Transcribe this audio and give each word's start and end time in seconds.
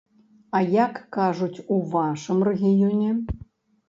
А 0.59 0.59
як 0.85 0.95
кажуць 1.17 1.63
у 1.75 1.77
вашым 1.91 2.39
рэгіёне? 2.47 3.11